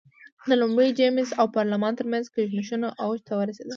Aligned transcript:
د 0.49 0.51
لومړي 0.61 0.89
جېمز 0.99 1.29
او 1.39 1.45
پارلمان 1.57 1.93
ترمنځ 1.99 2.25
کشمکشونه 2.35 2.87
اوج 3.03 3.19
ته 3.27 3.33
ورسېدل. 3.35 3.69